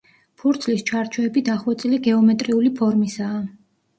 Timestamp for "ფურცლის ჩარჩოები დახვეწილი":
0.43-2.01